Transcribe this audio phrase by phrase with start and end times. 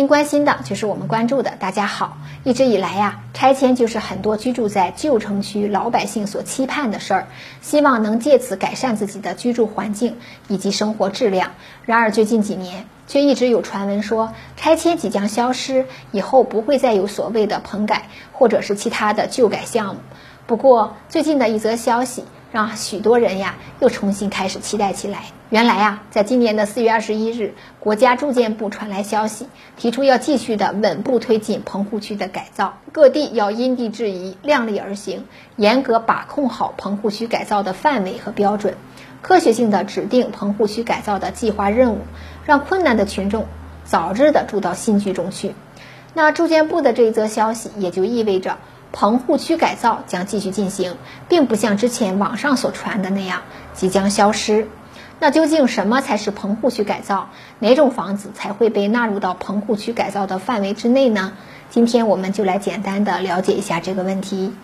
[0.00, 1.52] 您关心的就是我们关注的。
[1.60, 7.26] 大家好，一直以来呀，拆迁就是很多居住在旧城区老百姓所期盼的事儿，
[7.60, 10.16] 希望能借此改善自己的居住环境
[10.48, 11.50] 以及生活质量。
[11.84, 20.00] 然而最近几年，却一直有传闻说拆迁即将消失，以后不会再有所谓的棚改或者是其他的旧改项目。
[20.46, 22.24] 不过最近的一则消息。
[22.52, 25.24] 让许多人呀又重新开始期待起来。
[25.50, 35.24] 原来啊，在今年的四月二十一日，国家住建部传来消息，提出要继续的稳步推进棚户区的改造，各地要因地制宜、量力而行，
[35.56, 38.74] 严格把控好棚户区改造的范围和标准，
[39.22, 41.98] 科学性的指定棚户区改造的计划任务，
[42.46, 43.46] 让困难的群众
[43.84, 45.54] 早日的住到新居中去。
[46.14, 48.58] 那住建部的这一则消息，也就意味着。
[48.92, 50.96] 棚户区改造将继续进行，
[51.28, 54.68] 并不像之前网上所传的那样即将消失。
[55.20, 57.28] 那究竟什么才是棚户区改造？
[57.58, 61.34] 哪种房子才会被纳入到棚户区改造的范围之内呢？
[61.68, 64.54] 今天我们就来简单的了解一下这个问题。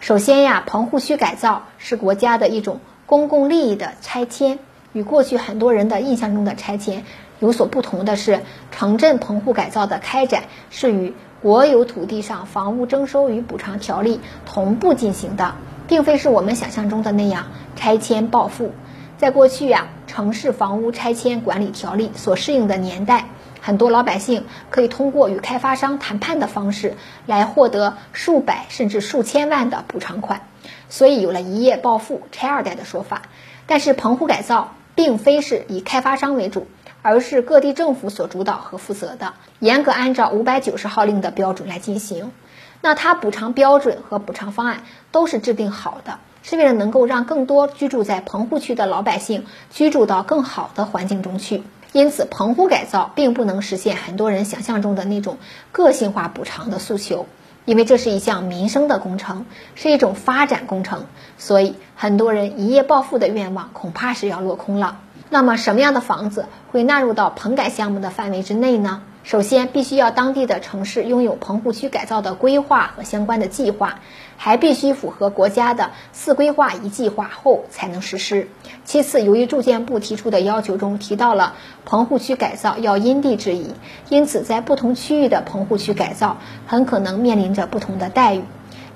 [0.00, 4.58] 首先呀，棚户区改造是国家的一种公共利益的拆迁，
[4.92, 7.04] 与过去很多人的印象中的拆迁
[7.42, 11.12] 有所不同的是，城镇棚户改造的开展是与
[11.42, 15.56] 国有土地上房屋征收与补偿条例同步进行的，
[15.88, 18.70] 并非是我们想象中的那样拆迁暴富。
[19.18, 23.26] 在过去呀，城市房屋拆迁管理条例所适应的年代，
[23.60, 26.94] 很多老百姓可以通过与开发商谈判的方式
[27.26, 30.42] 来获得数百甚至数千万的补偿款，
[30.88, 33.22] 所以有了一夜暴富、拆二代的说法。
[33.66, 36.68] 但是棚户改造并非是以开发商为主。
[37.02, 42.32] 而是各地政府所主导和负责的，严格按照五百九十号令的标准来进行。
[42.80, 51.62] 那它补偿标准和补偿方案都是制定好的，是为了能够让更多居住在棚户区的老百姓居住到更好的环境中去。
[51.92, 55.36] 因此，棚户改造并不能实现很多人想象中的那种
[55.72, 57.26] 个性化补偿的诉求，
[57.66, 59.44] 因为这是一项民生的工程，
[59.74, 61.04] 是一种发展工程，
[61.36, 64.98] 所以很多人一夜暴富的愿望恐怕是要落空了。
[65.32, 69.00] 那么，什么样的房子会纳入到棚改项目的范围之内呢？
[69.24, 74.00] 首先，必须要当地的城市拥有棚户区改造的规划和相关的计划，
[74.36, 78.48] 还必须符合国家的“四规划一计划”后才能实施。
[78.84, 81.54] 其次，由于住建部提出的要求中提到了
[81.86, 83.72] 棚户区改造要因地制宜，
[84.10, 88.44] 因此在不同区域的棚户区改造很可能面临着不同的待遇。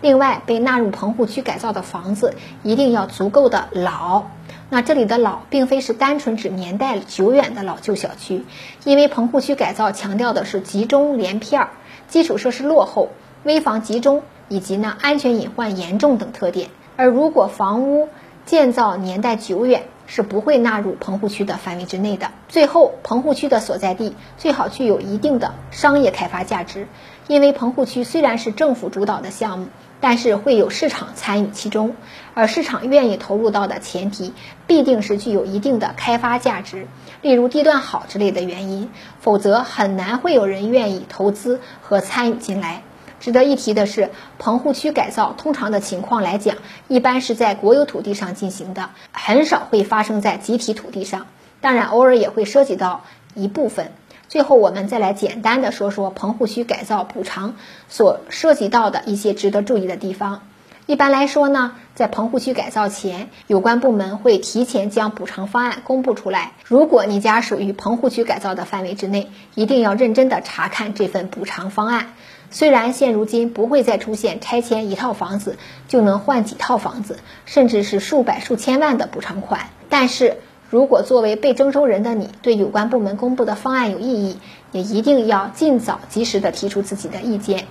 [0.03, 4.25] 另外，被纳入棚户区改造的房子一定要足够的老。
[4.69, 8.45] 那这里的老，并非是单纯指年代久远的老旧小区，
[8.85, 11.71] 因为棚户区改造强调的是集中连片儿、
[12.09, 13.11] 基础设施落后、
[13.45, 16.69] 危房集中以及呢安全隐患严重等特点。
[16.97, 18.09] 而如果房屋
[18.45, 22.31] 建造年代久远，是不会纳入棚户区的范围之内的。
[22.49, 26.89] 最后，棚户区的所在地最好具有一定的商业开发价值，
[27.29, 29.69] 因为棚户区虽然是政府主导的项目。
[29.99, 31.97] 但是会有市场参与其中，
[32.35, 34.35] 而市场愿意投入到的前提，
[34.67, 36.87] 必定是具有一定的开发价值，
[37.23, 38.91] 例如地段好之类的原因，
[39.21, 42.83] 否则很难会有人愿意投资和参与进来。
[43.19, 46.57] 值得一提的是，棚户区改造通常的情况来讲，
[46.89, 51.27] 一般是在国有土地上进行的，很少会发生在集体土地上，
[51.61, 53.93] 当然偶尔也会涉及到一部分。
[54.29, 57.55] 最后，我们再来简单的说说棚户区改造补偿
[57.89, 60.43] 所涉及到的一些值得注意的地方。
[60.87, 66.53] 一般来说呢，在棚户区改造前，有关部门会提前将补偿方案公布出来。
[66.65, 72.13] 如果你家属于棚户区改造的范围之内，一定要认真的查看这份补偿方案。
[72.53, 75.59] 虽然现如今不会再出现拆迁一套房子
[75.89, 80.37] 就能换几套房子，甚至是数百数千万的补偿款，但是。
[80.69, 84.39] 如果作为被征收人的你对有关部门公布的方案有异议，
[84.73, 87.67] 也一定要尽早及时的提出自己的意见，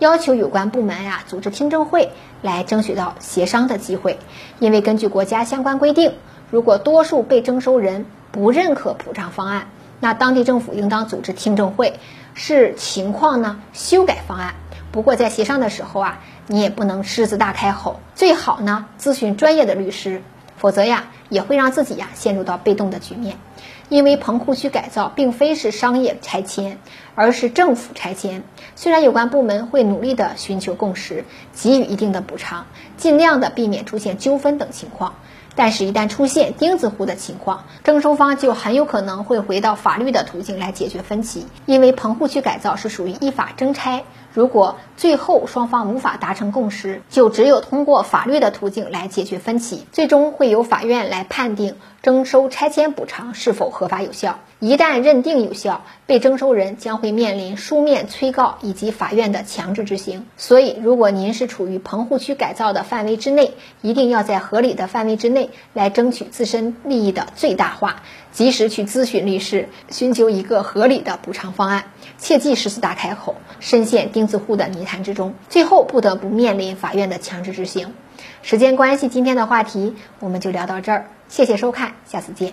[0.00, 4.18] 要求有关部门呀组织听证会来争取到协商的机会。
[4.58, 6.14] 因为根据国家相关规定，
[6.50, 9.68] 如果多数被征收人不认可补偿方案，
[10.00, 12.00] 那当地政府应当组织听证会，
[12.32, 14.54] 视情况呢修改方案。
[14.90, 20.22] 不过在协商的时候啊，你也不能狮子大开口，最好呢咨询专业的律师。
[20.60, 23.38] 否则呀，也会让自己呀陷入到被动的局面，
[23.88, 26.78] 因为棚户区改造并非是商业拆迁，
[27.14, 28.42] 而是政府拆迁。
[28.76, 31.24] 虽然有关部门会努力的寻求共识，
[31.54, 32.66] 给予一定的补偿，
[32.98, 35.14] 尽量的避免出现纠纷等情况。
[35.62, 41.46] 但是，一旦出现钉子户的情况，征收方就很有可能会回到法律的途径来解决分歧。
[41.66, 51.26] 因为棚户区改造是属于依法征拆，如果最后双方无法达成共识，就只有通过法律的途径来解决分歧，最终会由法院来。
[51.28, 54.38] 判定征收拆迁补偿是否合法有效。
[54.58, 60.26] 一旦认定有效，被征收人将会面临书面催告以及法院的强制执行。
[60.36, 68.02] 所以，如果您是处于棚户区改造的范围之内，一定要在合理的范围之内来争取自身利益的最大化，
[68.32, 71.84] 及时去咨询律师，寻求一个合理的补偿方案，
[72.18, 77.94] 切记狮子大开口，深陷钉子户的泥潭之中，最后不得不面临法院的强制执行。
[78.42, 82.52] 时间关系，今天的话题我们就聊到这儿，谢谢收看，下次见。